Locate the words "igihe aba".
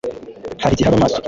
0.75-1.01